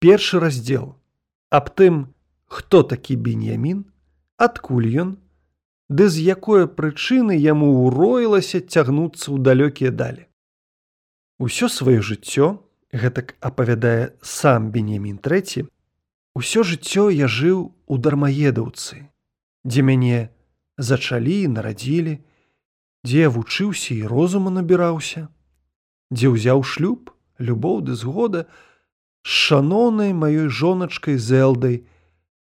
[0.00, 0.96] Першы раздзел
[1.52, 2.14] аб тым,
[2.48, 3.84] хто такі беньямін,
[4.40, 5.10] адкуль ён,
[5.92, 10.24] ды з якой прычыны яму ўроілася цягнуцца ў далёкія далі.
[11.36, 12.64] Усё сваё жыццё,
[12.96, 15.68] гэтак апавядае сам Бенемін трэці,
[16.32, 19.04] усё жыццё я жыў у дармаедаўцы,
[19.68, 20.32] дзе мяне
[20.80, 22.16] зачалі і нарадзілі,
[23.04, 25.28] дзе я вучыўся і розуму набіраўся,
[26.08, 28.48] дзе ўзяў шлюб, любоў ды згода,
[29.22, 31.84] з шаноўнай маёй жоначкай зэлдай,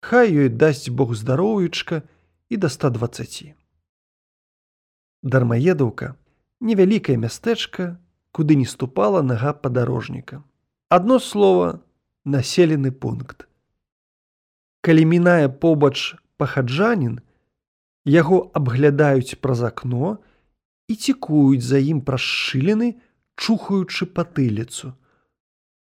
[0.03, 2.03] Хай ёй дасць Бог здароўючка,
[2.51, 3.55] і да 120.
[5.23, 6.17] Дармаедаўка
[6.61, 8.03] невялікае мястэчка,
[8.35, 10.43] куды не ступала нага падарожніка.
[10.91, 11.81] Адно слово
[12.25, 13.47] населены пункт.
[14.83, 17.21] Калі мінае побач пахаджанін,
[18.05, 20.19] яго абглядаюць праз акно
[20.91, 22.99] і цікуюць за ім праз шчыліны,
[23.39, 24.93] чухаючы патыліцу.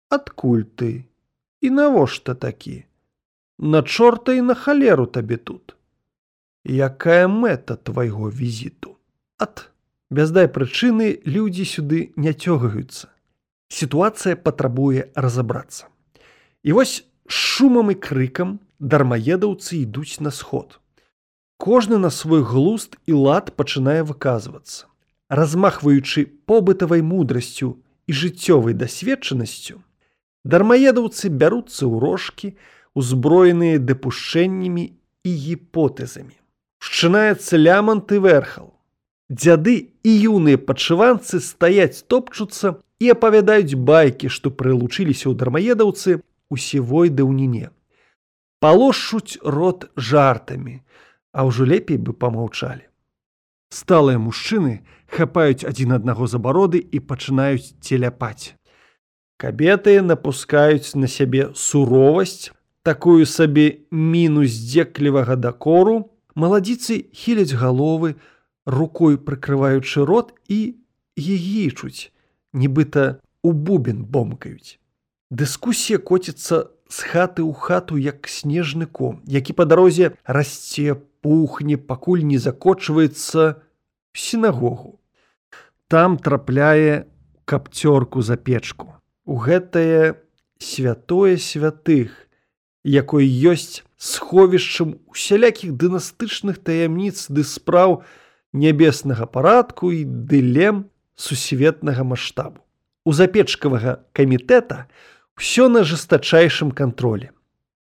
[0.10, 1.06] Адкуль ты
[1.62, 2.84] і навошта такі?
[3.58, 5.76] На чорта і на халеру табе тут.
[6.66, 8.98] Якая мэта твайго візіту?
[9.38, 9.70] Ад
[10.10, 13.08] бяздай прычыны людзі сюды не цёгаюцца.
[13.70, 15.88] Сітуацыя патрабуе разабрацца.
[16.64, 20.80] І вось шумам і крыкам дармаедаўцы ідуць на сход.
[21.58, 24.90] Кожны на свой глуст і лад пачынае выказвацца
[25.30, 27.78] размахваючы побытавай мудрасцю
[28.10, 29.78] і жыццёвай дасведчанасцю
[30.54, 32.54] дармаедаўцы бяруцца ў рожкі
[32.98, 36.40] узброеныя дапушчэннямі і гіпотэзамі
[36.80, 38.72] Шчынаецца лямант і верхал.
[39.30, 47.12] Дзяды і юныя падшыванцы стаяць топчуцца і апавядаюць байкі, што прылучыліся ў дармаедаўцы у сівой
[47.12, 47.70] даўніне.
[48.64, 50.80] Палошчуць рот жартамі,
[51.36, 52.88] а ўжо лепей бы помаўчалі.
[53.70, 58.56] Сталыя мужчыны хапаюць адзін аднаго забароды і пачынаюць целяпаць.
[59.40, 62.52] Кабеты напускаюць на сябе суровасць,
[62.84, 68.16] такую сабе міну здзеклівага дакору, Маладзіцы хіляць галовы,
[68.66, 70.80] рукой прыкрываючы рот і
[71.20, 72.12] гігічуць,
[72.54, 74.78] нібыта у бубен бомкаюць.
[75.32, 82.24] Дыскусія коціцца з хаты ў хату як снежны ком, які па дарозе расце, пухне, пакуль
[82.24, 83.60] не закочваецца
[84.14, 85.00] сінагогу.
[85.88, 87.10] Там трапляе
[87.44, 88.99] капцёрку за печку.
[89.30, 90.18] У гэтае
[90.58, 92.10] святое святых,
[92.82, 98.02] якой ёсць сховішчам усялякіх дынастычных таямніц ды спраў
[98.58, 102.66] нябеснага парадку і дылем сусветнага маштабу.
[103.06, 104.90] У запечкавага камітэта
[105.38, 107.30] ўсё на жастачайшым кантролі.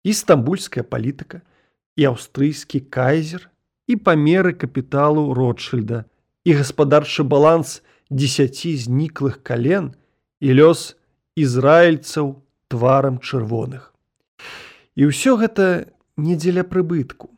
[0.05, 1.41] І стамбульская палітыка,
[1.97, 3.49] і аўстрыйскі кайзер,
[3.89, 6.05] і памеры капіталу Ротшильда,
[6.45, 7.81] і гаспадарчы баланс
[8.13, 9.97] дзесяці зніклых кален
[10.45, 10.98] і лёс
[11.44, 12.37] ізраільцаў
[12.69, 13.93] тварам чырвоных.
[14.99, 17.31] І ўсё гэта не дзеля прыбытку.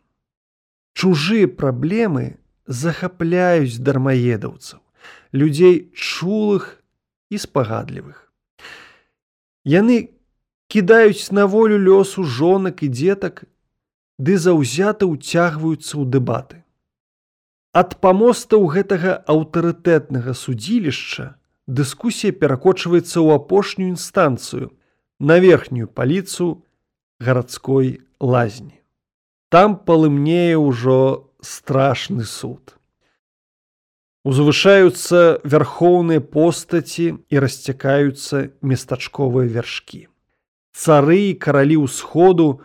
[0.97, 4.81] Чужыя праблемы захапляюць дармаедаўцаў,
[5.33, 6.83] людзей чулых
[7.31, 8.31] і спагадлівых.
[9.65, 10.11] Яны
[10.73, 13.45] кідаюць на волю лёсу жонак і дзетак,
[14.19, 16.63] ды заўзята ўцягваюцца ў дэбаты.
[17.73, 21.40] Ад памостаў гэтага аўтарытэтнага судзілішча
[21.71, 24.75] дыскусія перакочваецца ў апошнюю інстанцыю
[25.23, 26.67] на верхнюю паліцу
[27.23, 28.83] гарадской лазні.
[29.49, 32.77] Там палымнее ўжо страшны суд.
[34.25, 40.09] Узвышаюцца вярхоўныя постаці і расцякаюцца местачковыя вяршкі.
[40.77, 42.61] Цары і каралі ўсходу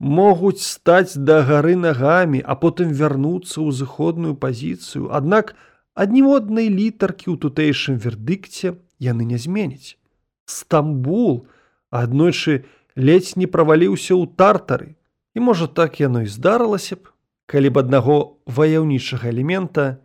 [0.00, 5.12] могуць стаць да гары нагамі, а потым вярнуцца ў зыходную пазіцыю.
[5.12, 5.52] Аднак
[5.96, 9.96] адніводнай літаркі ў тутэйшым вердыкце яны не зменяць.
[10.44, 11.48] Стамбул
[11.90, 14.96] аднойчы ледзь не праваліўся ў тартары,
[15.36, 17.12] І можа так яно і здарылася б,
[17.44, 20.00] калі б аднаго ваяўнічага элемента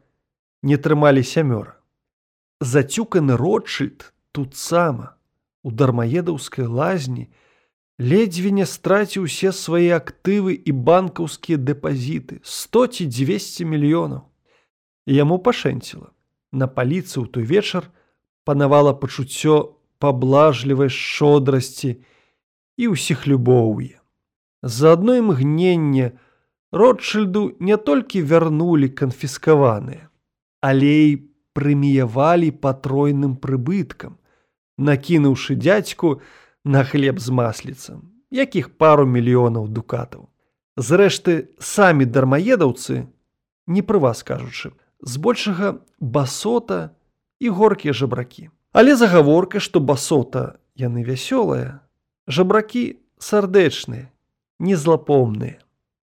[0.59, 1.79] не трымалі сямёра.
[2.59, 5.15] Зацюканы ротшильд тут сама,
[5.63, 7.31] у дармаедаўскай лазні,
[7.95, 14.27] ледзьве не страціў усе свае актывы і банкаўскія дэпазіты 100 ці 200 мільёнаў.
[15.05, 16.11] Яму пашэнціла.
[16.51, 17.87] На паліцы ў той вечар
[18.43, 21.97] панавала пачуццё паблажлівай шчодрасці
[22.77, 24.01] і ўсіх любоўе.
[24.61, 26.17] За адно імгненне
[26.71, 30.07] Ротшильду не толькі вярнулі канфіскаваныя,
[30.63, 31.19] але і
[31.51, 34.15] прэміявалі патройным прыбыткам,
[34.79, 36.21] накінуўшы дзядзьку
[36.63, 40.29] на хлеб з масліцам, якіх пару мільёнаў дукатаў.
[40.79, 43.11] Зрэшты, самі дармаедаўцы,
[43.67, 44.71] не пры вас кажучы,
[45.01, 46.95] збольшага басота
[47.39, 48.49] і горкія жабракі.
[48.71, 51.83] Але загаворка, што басота яны вясёлая,
[52.27, 54.07] жабракі сардэчныя,
[54.59, 55.59] незлапомныя.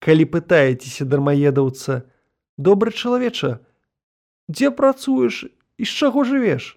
[0.02, 2.04] Калі пытаецеся дармаедаўца,
[2.58, 3.62] добры чалавеча,
[4.50, 5.46] дзе працуеш
[5.78, 6.76] і з чаго жывеш?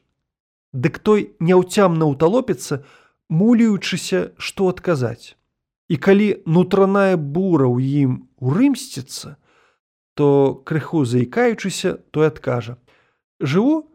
[0.72, 2.86] Дык той няўцямна ўталопіцца,
[3.30, 5.36] муліючыся, што адказаць.
[5.90, 9.38] І калі нутраная бура ў ім урымсціцца,
[10.16, 12.78] то крыху заікаючыся, той адкажа:
[13.40, 13.86] «Жыву,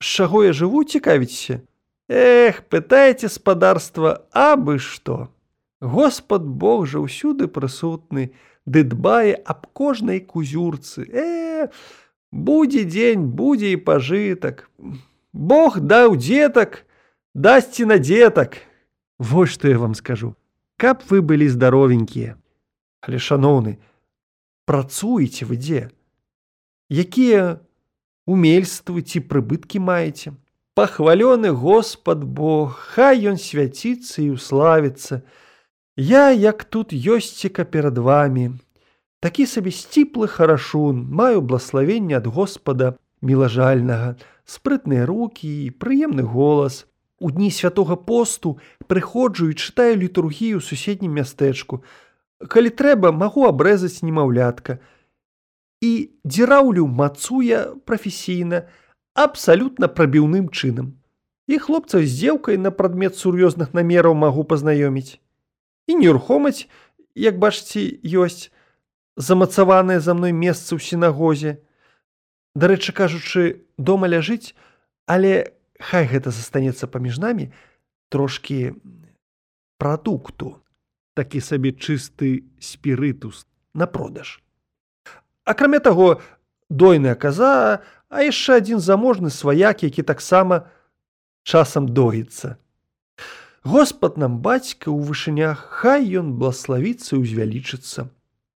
[0.00, 1.60] з чаго я жыву цікавіцеся,
[2.08, 5.28] Эх, пытайце спадарства, абы што.
[5.80, 8.32] Господ Бог жа ўсюды прысутны,
[8.64, 11.04] ды дбае аб кожнай кузюрцы.
[11.04, 11.68] Э,
[12.32, 14.72] будзе дзень, будзе і пажытак.
[15.36, 16.88] Бог даў дзетак,
[17.36, 18.56] дасці на дзетак.
[19.20, 20.32] Вось што я вам скажу,
[20.80, 22.40] каб вы былі здаровенькія.
[23.04, 23.76] Але шаноўны,
[24.68, 25.88] працуеце вы дзе?
[26.92, 27.64] Якія
[28.28, 30.36] умельствы ці прыбыткі маеце?
[30.78, 35.26] пахвалёны Господ Бог, хай ён свяціцца і ўславіцца.
[35.98, 38.62] Я, як тут ёсціка перад вами,
[39.18, 42.94] такі сабе сціплы харашун, маю блаславенне ад Господа
[43.26, 44.14] мілажальнага,
[44.46, 46.86] спрытныя рукі і прыемны голас.
[47.18, 51.82] У дні святого посту прыходжу і чытаю літургію суседнім мястэчку.
[52.46, 54.78] Калі трэба, магу абрэзаць немаўлятка.
[55.82, 58.70] І дзіраўлю мацуя прафесійна,
[59.14, 60.94] абсалютна прабіўным чынам.
[61.50, 65.18] І хлопца з дзеўкай на прадмет сур'ёзных намераў магу пазнаёміць.
[65.90, 66.68] І нерухомаць,
[67.18, 68.54] як бачыце, ёсць
[69.18, 71.58] замацаванае за мной месца ў сінагозе.
[72.54, 74.54] Дарэчы кажучы, дома ляжыць,
[75.10, 77.50] але хай гэта застанецца паміж намі
[78.14, 78.78] трошкі
[79.78, 80.62] прадукту,
[81.18, 83.44] такі сабе чысты спірытус
[83.74, 84.38] на продаж.
[85.44, 86.20] Акрамя таго,
[86.70, 90.70] дойная каза, а яшчэ адзін заможны сваяк, які таксама
[91.42, 92.56] часам доіцца.
[93.64, 98.08] Господ нам бацька ў вышынях, хай ён блаславіцца і ўзвялічыцца.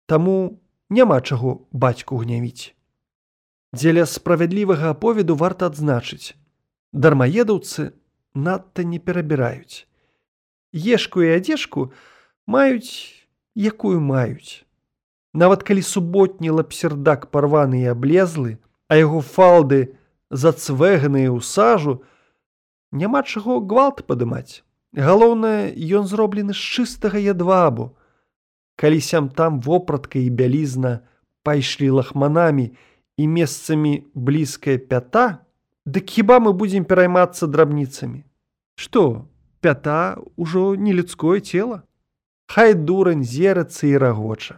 [0.06, 0.60] Таму
[0.90, 2.76] няма чаго бацьку гнявіць.
[3.74, 6.36] Дзеля справядлівага аповеду варта адзначыць:
[6.92, 7.94] дармаедаўцы
[8.34, 9.86] надта не перабіраюць.
[10.74, 11.90] Ешку і адзежку
[12.50, 13.14] маюць,
[13.54, 14.66] якую маюць.
[15.34, 18.58] Нават калі суботні лапсердак парваны і аблезлы,
[18.90, 19.94] а яго фалды
[20.34, 22.02] зацвэгныя ў сажу,
[22.92, 24.66] няма чаго гвалт падымаць.
[24.98, 27.94] Галоўнае, ён зроблены з чыстага ядвабу.
[28.74, 31.06] Калі сям там вопратка і бялізна
[31.46, 32.74] пайшлі лахманамі
[33.20, 35.46] і месцамі блізкая пята,
[35.86, 38.26] дык хіба мы будзем пераймацца драбніцамі.
[38.74, 39.30] Што,
[39.62, 41.86] пята ўжо не людское цело.
[42.50, 44.58] Хай дурань зерацца і рагоча.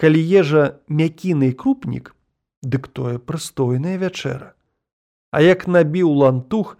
[0.00, 2.14] Калі ежа мякіны крупнік,
[2.64, 4.56] дык тое прыстойная вячэра.
[5.36, 6.78] А як набіў лантух,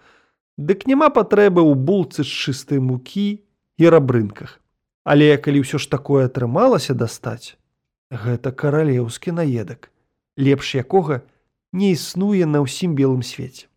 [0.57, 3.45] дык няма патрэбы ў булцы з чыстай мукі
[3.77, 4.57] і рабрынках.
[5.05, 7.61] Але калі ўсё ж такое атрымалася дастаць,
[8.09, 9.93] гэта каралеўскі наедак,
[10.41, 11.21] лепш якога
[11.77, 13.69] не існуе на ўсім белым свеце.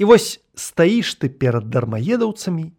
[0.00, 2.72] І вось стаіш ты перад дармаедаўцамі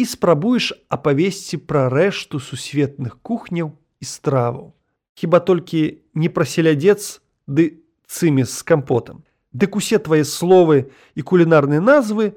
[0.00, 4.72] і спрабуеш апавесці пра рэшту сусветных кухняў і страваў.
[5.12, 9.20] Хіба толькі не пра селядец ды цыміс з кампотам.
[9.52, 12.32] Дык усе твае словы і кулінарныя назвы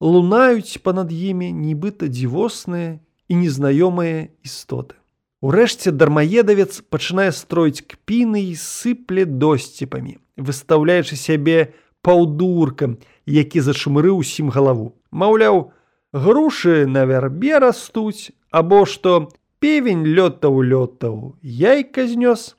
[0.00, 2.96] лунаюць па-над імі нібыта дзівосныя
[3.28, 4.96] і незнаёмыя істоты.
[5.44, 14.96] Урэшце дармаедавец пачынае строіць кпіны і сыпле досціпамі, выстаўляючы сябе паўдуркам, які зачмыры ўсім галаву.
[15.12, 15.70] Маўляў,
[16.12, 22.58] грушы на вярбе растуць, або што певень лётаў лётаў, яйка знёс,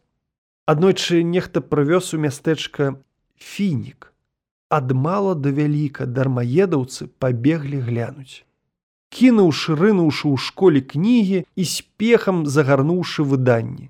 [0.69, 3.01] Аднойчы нехта прывёз у мястэчка
[3.41, 4.13] фінік.
[4.69, 8.45] Ад мала да вяліка дармаедаўцы пабеглі глянуць.
[9.09, 13.89] Кінуўшы рынуўшы ў школе кнігі і спехам загарнуўшы выданні.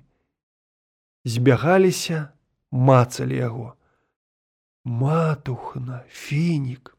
[1.28, 2.32] Збягаліся,
[2.72, 3.68] мацалі яго.
[4.84, 6.96] Матухна, фінік,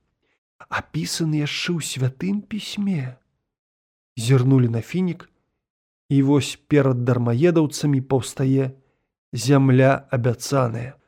[0.70, 3.18] апісаны яшчэ ў святым пісьме.
[4.18, 5.30] Зірнулі на фінік,
[6.10, 8.76] і вось перад дармаедаўцамі паўстае
[9.34, 11.00] зямля абяцаная.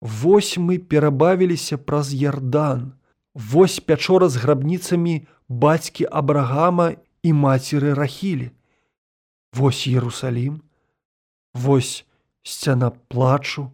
[0.00, 2.92] Вось мы перабавіліся праз ярдан,
[3.34, 8.50] Вось пячора з грабніцамі бацькі Абрагама і мацеры рахілі.
[9.56, 10.60] Вось Ерусалім,
[11.54, 12.04] Вось
[12.42, 13.70] сцяна плачу.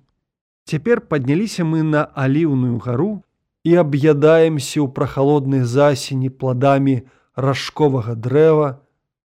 [0.65, 3.23] Цяпер падняліся мы на аліўную гару
[3.65, 8.83] і аб'ядаемся ў прахалоднай засені пладамі ражковага дрэва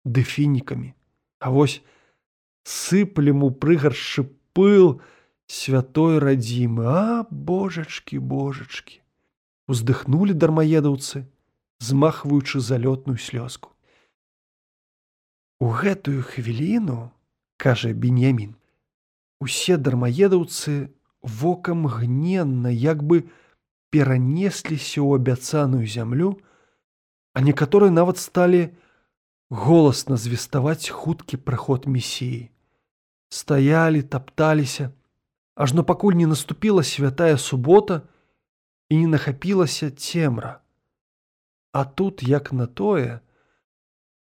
[0.05, 0.95] ды фінікамі.
[1.41, 1.83] А вось,
[2.63, 5.01] сыплем у прыгаршы пыл
[5.47, 9.03] святой радзімы, а божачкі, божачкі.
[9.71, 11.27] Уздыхнулі дармаедаўцы,
[11.79, 13.75] змахваючы залётную слёзку.
[15.61, 17.11] У гэтую хвіліну,
[17.57, 18.57] кажа Беньямін,
[19.41, 20.91] усе дармаедаўцы
[21.23, 23.29] вокам гненна як бы
[23.90, 26.38] перанесліся ў абяцаную зямлю,
[27.35, 28.70] а некаторыя нават сталі
[29.50, 32.50] голасна звеставаць хуткі прыход месіі.
[33.30, 34.90] Стаялі, тапталіся,
[35.54, 38.02] ажно пакуль не наступіла святая субота
[38.88, 40.62] і не нахапілася цемра.
[41.73, 43.20] А тут, як на тое,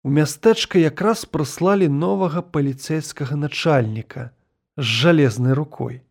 [0.05, 4.31] у мястэчка якраз прыслалі новага паліцэйскага начальніка
[4.77, 6.04] з жалезнай рукой.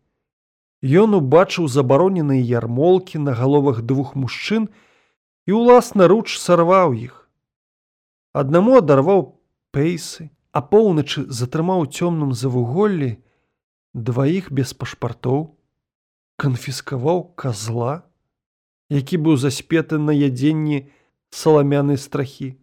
[0.84, 4.68] Ён убачыў забароненыя ярмолкі на галовах двух мужчын
[5.48, 7.24] і ўласна руч сарваў іх.
[8.36, 9.40] Аднаму адарваў
[9.72, 13.16] пейсы, а поўначы затрымаў цёмным завуголлі
[13.96, 15.56] дваіх без пашпартоў,
[16.36, 18.04] канфіскаваў казла,
[18.92, 20.92] які быў заспеты на ядзенні
[21.32, 22.60] саламянай страхі.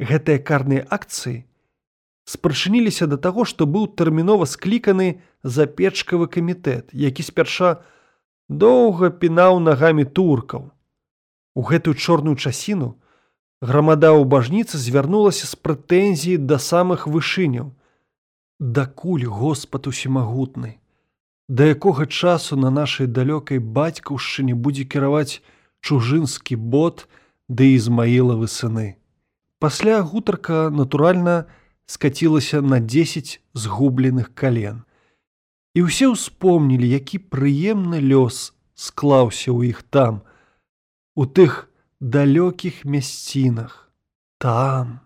[0.00, 1.44] Гэтыя карныя акцыі
[2.24, 7.84] спрачыніліся да таго, што быў тэрмінова скліканы запечкавы камітэт, які спярша
[8.48, 10.70] доўга пінаў нагамі туркаў.
[11.54, 12.96] У гэтую чорную часіну
[13.60, 17.72] грамада ў бажніцы звярнулася з прэтэнзіі да самых вышыняў.
[18.60, 20.78] Дакуль Господ усімагутны,
[21.48, 25.44] Да якога часу на нашай далёкай бацькаўшчыне будзе кіраваць
[25.84, 27.04] чужынскі бот
[27.48, 28.96] ды ізмаілавы сыны.
[29.60, 31.44] Пасля гутарка, натуральна,
[31.86, 34.82] скацілася на 10 згубленых кален.
[35.74, 40.22] І ўсе ўспомнілі, які прыемны лёс склаўся ў іх там,
[41.14, 41.66] у тых
[42.00, 43.90] далёкіх мясцінах,
[44.38, 45.00] там.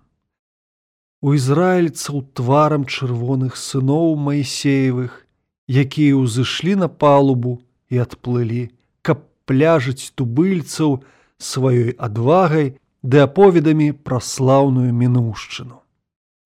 [1.20, 5.26] У ізраільцаў тварам чырвоных сыноў Маісеевых,
[5.66, 7.58] якія ўзышлі на палубу
[7.90, 8.70] і адплылі,
[9.02, 11.02] каб пляжыць тубыльцаў
[11.38, 15.82] сваёй адвагай ды аповедамі пра слаўную мінушчыну.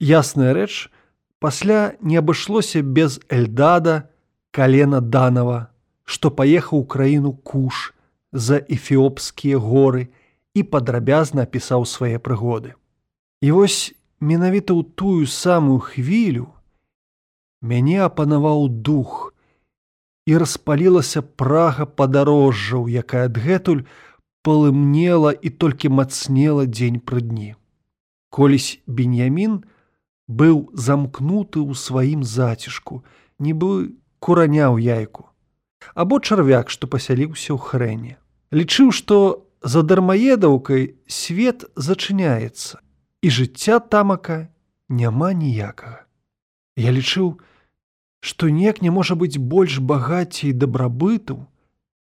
[0.03, 0.91] Ясная рэч,
[1.39, 4.11] пасля не абышлося без Эльдада,
[4.51, 5.71] калена Данова,
[6.03, 7.95] што паехаў у краіну куш
[8.33, 10.11] за эфіопскія горы
[10.59, 12.75] і падрабязна апісаў свае прыгоды.
[13.47, 16.51] І вось менавіта ў тую самую хвілю
[17.63, 19.31] мяне апанаваў дух
[20.27, 23.87] і распалілася прага падарожжаў, якая адгэтуль
[24.43, 27.55] палымнела і толькі мацнела дзень пры дні.
[28.35, 29.63] Колісь беньямін,
[30.29, 33.03] быў замкнуты ў сваім зацішку,
[33.39, 35.29] нібы кураня ў яйку,
[35.95, 38.15] або чарвяк, што пасяліўся ў хрэне.
[38.55, 42.79] Лічыў, што за дармаедаўкай свет зачыняецца,
[43.23, 44.49] і жыцця тамака
[44.89, 46.07] няма ніякага.
[46.77, 47.43] Я лічыў,
[48.23, 51.43] што неяк не можа быць больш багацей дабрабыту,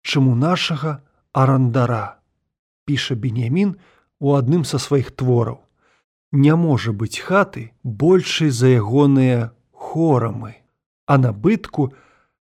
[0.05, 1.01] чым у нашага
[1.33, 2.21] арандара,
[2.85, 3.75] піша Бенямін
[4.21, 5.64] у адным са сваіх твораў
[6.35, 10.55] не можа быць хаты большай за ягоныя хорамы,
[11.07, 11.93] а набытку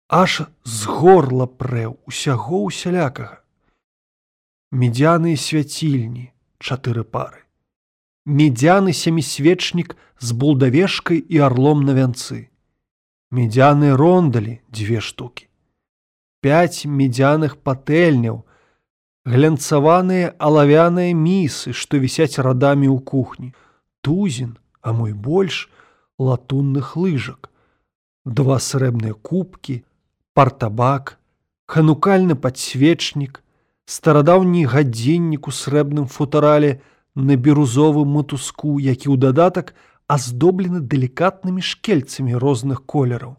[0.07, 3.41] аж з горла прэў усяго усялякага.
[4.71, 7.43] Медзяныя свяцільні чатыры пары.
[8.25, 12.47] Медзяны сямісвечнік з булдавешкай і арлом на вянцы.
[13.31, 15.47] Медзяныя рондалі дзве штукі.
[16.41, 18.45] Пяць медзяных патэльняў,
[19.25, 23.53] глянцаваныя алавяныя місы, што вісяць радамі ў кухні,
[24.05, 25.65] тузін, а мой больш
[26.21, 27.49] латунных лыжак,
[28.25, 29.81] два срэбныя кубкі,
[30.37, 31.17] партабак,
[31.65, 33.41] ханукальны падсвечнік,
[33.89, 36.81] старадаўні гадзіннік у срэбным футарале
[37.15, 39.73] на бірузовым матуску, які ў дадатак
[40.05, 43.37] аздоблены далікатнымі шкельцамі розных колераў.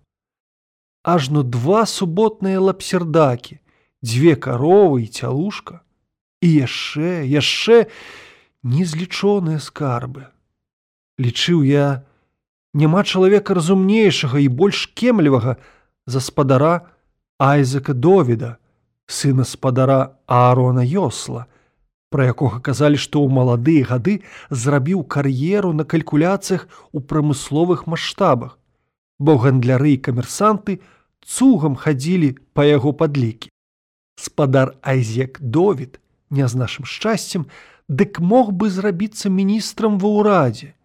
[1.06, 3.62] Ажно два суботныя лапсердакі,
[4.02, 5.82] дзве каровы і цялушка,
[6.42, 7.87] і яшчэ, яшчэ
[8.66, 10.35] незлічоныя скарбы
[11.18, 12.04] лічыў я
[12.75, 15.56] няма чалавека разумнейшага і больш кемлівага
[16.06, 16.92] за спадара
[17.38, 18.56] айзека довіда
[19.06, 21.46] сына спадара аарона ёсла
[22.11, 24.20] пра якога казалі што ў маладыя гады
[24.50, 28.58] зрабіў кар'еру на калькуляцыях у прамысловых маштабах.
[29.18, 30.80] Бо гандляры і камерсанты
[31.25, 33.50] цугам хадзілі па яго падлікі.
[34.16, 37.49] Спадар айзек довід не з нашым шчасцем
[37.88, 40.75] дык мог бы зрабіцца міністрам ва ўрадзе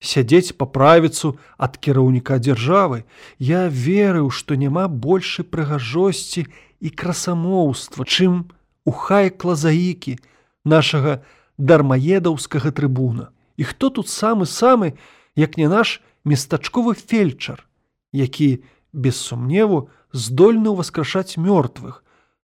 [0.00, 3.04] сядзець па правіцу ад кіраўніка дзяржавы,
[3.38, 6.46] я верыў, што няма большай прыгажосці
[6.80, 8.48] і красамоўства, чым
[8.84, 10.16] у хай клазаікі
[10.64, 11.20] нашага
[11.60, 13.30] дармаедаўскага трыбуна.
[13.60, 14.96] І хто тут самы самы,
[15.36, 17.68] як не наш местачковы фельчар,
[18.12, 22.00] які без сумневу здольны ўваскрашаць мёртвых,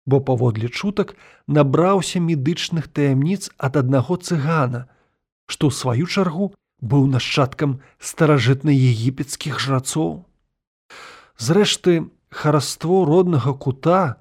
[0.05, 4.85] бо паводле чутак набраўся медычных таямніц ад аднаго цыгана,
[5.49, 10.25] што ў сваю чаргу быў нашчадкам старажытна егіпецкіх жрацоў.
[11.37, 14.19] Зрэшты, хараство роднага кута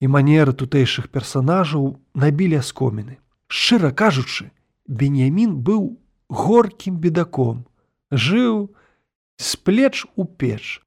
[0.00, 3.18] і манеры тутэйшых персанажаў набілі аскоміны.
[3.48, 4.50] Шчыра кажучы,
[4.88, 7.66] Бенямін быў горкім бедаком,
[8.10, 8.72] жыў
[9.36, 10.80] з плеч у печ.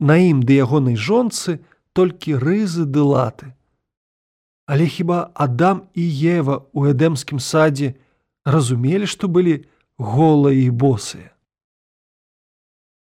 [0.00, 1.60] На ім ды ягонай жонцы
[1.92, 3.52] толькі рызы ды латы.
[4.66, 7.94] Але хіба Адам і Ева ў эдэмскім садзе
[8.48, 11.30] разумелі, што былі голыя і босыя.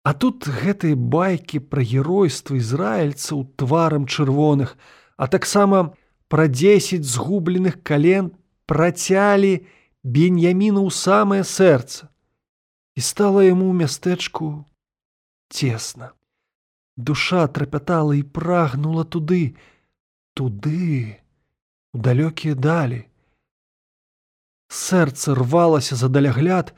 [0.02, 4.76] А тут гэтыя байкі пра геройства ізраільцаў тварам чырвоных,
[5.20, 5.92] а таксама
[6.32, 8.32] пра дзесяць згубленых кален
[8.64, 9.66] працялі
[10.00, 12.08] беньяміну ў самае сэрца.
[12.96, 14.64] І стала яму ў мястэчку
[15.52, 16.16] цесна.
[16.96, 19.56] Душа трапятала і прагнула туды,
[20.32, 21.20] туды,
[21.92, 23.10] у далёкія далі.
[24.70, 26.74] Сэрца рвалася за далягляд,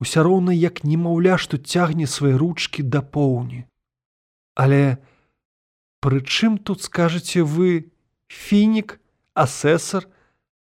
[0.00, 3.68] уся роўна як немаўля, што цягне свае ручкі да поўні.
[4.56, 4.96] Але
[6.00, 7.92] прычым тут скажаце вы
[8.32, 8.96] фінік,
[9.36, 10.08] асесар,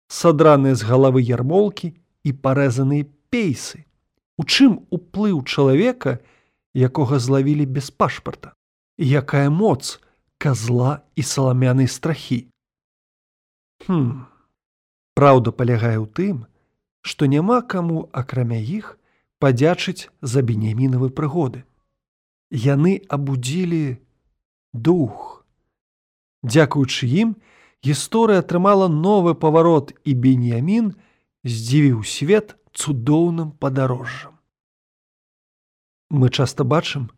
[0.06, 3.86] садраныя з галавы ярмолкі і парэзаныя пейсы.
[4.38, 6.22] У чым уплыў чалавека,
[6.74, 8.54] якога злавілі без пашпарта,
[8.98, 9.98] якая моц
[10.38, 12.46] казла і саламянай страхі.
[13.86, 14.30] Хм.
[15.18, 16.46] Праўда палягае ў тым,
[17.02, 18.97] што няма каму акрамя іх
[19.40, 21.64] падзячыць за бенемінавы прыгоды.
[22.50, 23.99] Яны абудзілі
[24.73, 25.45] дух.
[26.42, 27.37] Дзякуючы ім,
[27.85, 30.92] гісторыя атрымала новы паварот і беньямін
[31.45, 34.37] здзівіў свет цудоўным падарожжам.
[36.11, 37.11] Мы часта бачым,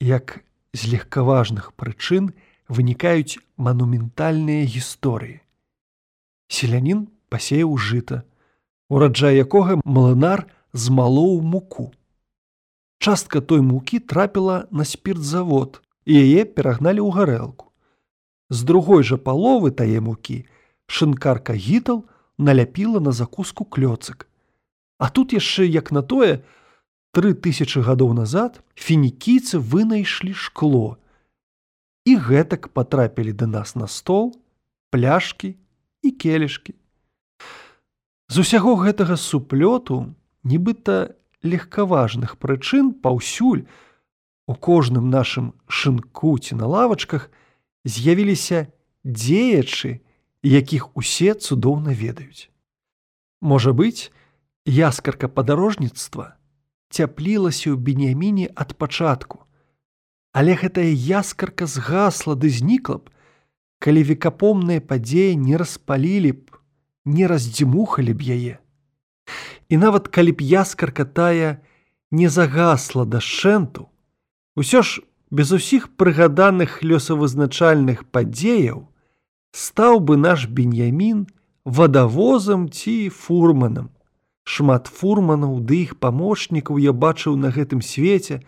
[0.00, 0.42] як
[0.74, 2.32] з легкаважных прычын
[2.68, 5.40] вынікаюць манументальныя гісторыі.
[6.50, 8.22] Селянін пасеяў жыта,
[8.90, 10.44] ураджай якога млынар
[10.74, 11.90] змалоў муку.
[12.98, 17.70] Частка той мукі трапіла на спіртзавод і яе перагналі ў гарэлку.
[18.50, 20.42] З другой жа паловы тае мукі
[20.90, 22.02] шынкарка гітал
[22.36, 24.26] наляпіла на закуску клёцак.
[24.98, 26.42] А тут яшчэ як на тое,
[27.14, 30.98] тры тысячи гадоў назад фінікійцы вынайшлі шкло.
[32.04, 34.34] І гэтак патрапілі да нас на стол,
[34.90, 35.54] пляшкі
[36.02, 36.74] і келішкі.
[38.30, 40.14] З усяго гэтага суплёту,
[40.46, 43.66] нібыта легкаважных прычын паўсюль
[44.46, 47.26] у кожным нашым шынку ці на лавачках,
[47.82, 48.70] з'явіліся
[49.02, 49.98] дзеячы,
[50.46, 52.46] якіх усе цудоўна ведаюць.
[53.42, 54.14] Можа быць,
[54.62, 56.38] яскарка падарожніцтва
[56.94, 59.42] цяплілася ў бенеміне ад пачатку,
[60.32, 63.10] Але гэтая яскарка згасла ды знікла б,
[63.82, 66.59] калі векапомныя падзеі не распалілі б,
[67.04, 68.54] не раздзімухалі б яе.
[69.68, 71.62] І нават калі б яскарка тая
[72.10, 73.88] не загасла да шэнту,
[74.56, 78.90] усё ж без усіх прыгаданых лёсавызначальных падзеяў
[79.54, 81.26] стаў бы наш беньямін
[81.64, 83.90] вадавозам ці фурманам.
[84.42, 88.42] Шмат фурманаў ды іх памочнікаў я бачыў на гэтым свеце,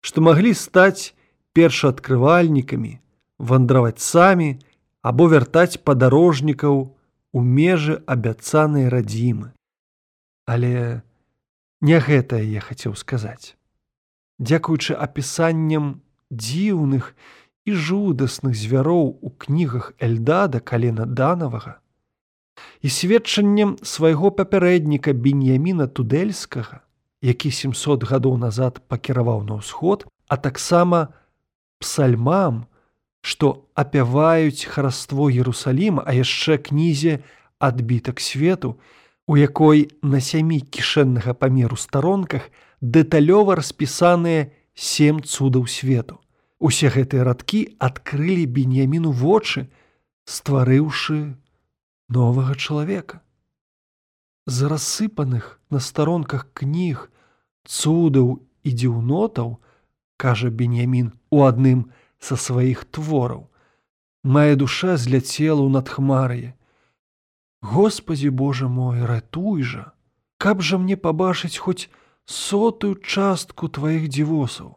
[0.00, 1.14] што маглі стаць
[1.58, 2.98] першаадкрывальнікамі,
[3.38, 4.58] вандраваць самі
[5.02, 6.94] або вяртаць падарожнікаў
[7.38, 9.54] у межы абяцанай радзімы.
[10.50, 11.02] Але
[11.80, 13.54] не гэтае я хацеў сказаць.
[14.42, 16.00] Дзякуючы апісанням
[16.34, 17.14] дзіўных
[17.68, 21.78] і жудасных звяроў у кнігах Эльдада калена данавага
[22.82, 26.82] і сведчаннем свайго папярэдніка беньяміна тудэльскага,
[27.22, 31.14] які 700 гадоў назад пакіраваў на ўсход, а таксама
[31.78, 32.66] псальмам,
[33.20, 37.20] што апяваюць хараство Ерусаліма, а яшчэ кнізе
[37.58, 38.78] адбітак свету,
[39.26, 42.48] у якой на сямі кішэннага памеру старонках
[42.80, 46.22] дэталёва распісаныя сем цудаў свету.
[46.58, 49.68] Усе гэтыя радкі адкрылі беньяміну вочы,
[50.24, 51.36] стварыўшы
[52.08, 53.20] новага чалавека.
[54.46, 57.10] З рассыпаных на старонках кніг,
[57.68, 59.60] цудаў і дзіўнотаў,
[60.16, 63.46] кажа беньямін у адным са сваіх твораў.
[64.24, 66.54] Мая душа зляцела ў надхмарые.
[67.62, 69.92] Господі Боже мой, ратуй жа,
[70.38, 71.90] каб жа мне пабачыць хоць
[72.26, 74.76] сотую частку тваіх дзівосаў.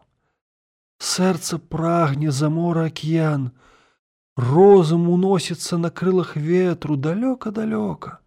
[1.01, 3.51] Сэрца прагне за мора акіян,
[4.37, 8.17] розум уносіцца на крылах ветру далёка-далёка.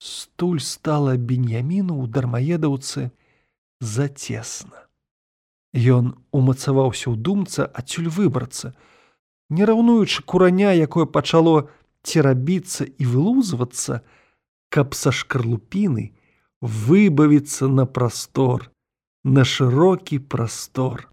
[0.00, 3.10] Стуль стала беньяміну ў дармаедаўцы
[3.80, 4.89] зацесна.
[5.74, 8.74] Ён умацаваўся ў думца адсюль выбрацца,
[9.50, 11.70] не раўнуючы кураня, якое пачало
[12.02, 14.02] церабіцца і вылузвацца,
[14.70, 16.10] каб са шкарлупіны,
[16.60, 18.70] выбавіцца на прастор,
[19.24, 21.10] на шырокі прастор.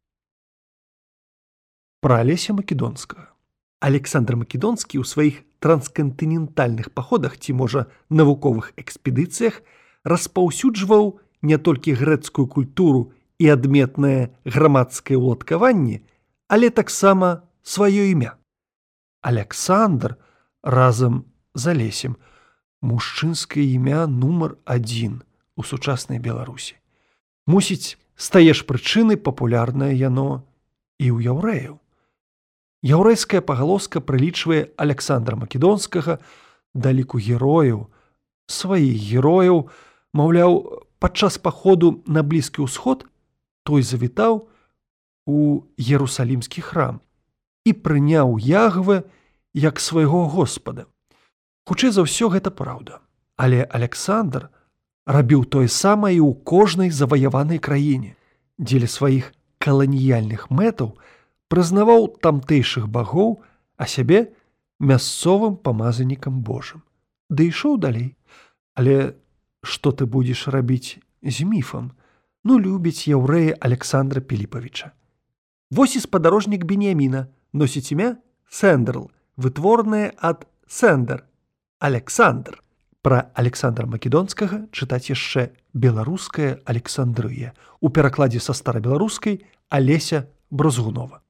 [2.02, 3.34] Пра Алеся Македонскага.
[3.80, 9.62] Александр Македонскі ў сваіх транскантынентальных паходах ці, можа, навуковых экспедыцыях
[10.02, 16.02] распаўсюджваў не толькі грэцкую культуру і адметнае грамадскае ўладкаванне,
[16.50, 18.38] але таксама сваё імя.
[19.22, 20.18] Александр
[20.64, 22.18] разам з алесем
[22.82, 25.22] мужчынскае імя нумар адзін
[25.58, 26.78] у сучаснай беларусі.
[27.48, 30.46] Мусіць, стаеш прычыны папулярнае яно
[30.98, 31.78] і ў яўрэяў.
[32.86, 36.18] Яўрэйская пагалоска прылічвае Александра Македонскага
[36.74, 37.90] да ліку герояў,
[38.46, 39.70] сваіх герояў,
[40.14, 43.06] маўляў, падчас паходу на блізкі ўсход
[43.68, 44.48] той завітаў
[45.28, 47.02] у Ерусалімскі храм
[47.68, 49.04] і прыняў ягвы
[49.52, 50.88] як свайго Господа.
[51.68, 53.04] Хутчэй за ўсё гэта праўда.
[53.36, 54.48] Але Александр
[55.04, 58.16] рабіў тое самае ў кожнай заваяванай краіне,
[58.56, 60.96] дзеля сваіх каланіяльных мэтаў,
[61.52, 63.44] прызнаваў тамтэйшых багоў,
[63.76, 64.32] а сябе
[64.80, 66.82] мясцовым памазанікам Божым.
[67.28, 68.18] Ды ішоў далей,
[68.78, 69.18] Але
[69.66, 71.98] што ты будзеш рабіць з міфам,
[72.44, 74.92] ну любіць яўрэя Александра Піліпавіча.
[75.72, 78.18] Вось і спадарожнік Беніяміна носіць імя
[78.50, 81.26] Сэндерл, вытворнае ад Сэндер,
[81.80, 82.64] Александр.
[83.02, 91.22] Пра Александра Македонскага чытаць яшчэ беларуская Александрыя у перакладзе са старабеларускай Алеся Брозгунова.